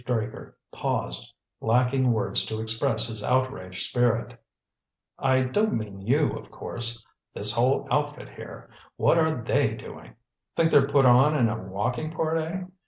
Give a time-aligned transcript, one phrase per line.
[0.03, 4.41] Straker paused, lacking words to express his outraged spirit
[5.19, 7.05] "I don't mean you, of course.
[7.35, 10.15] This whole outfit here what are they doing?
[10.57, 12.63] Think they're put on in a walking part, eh?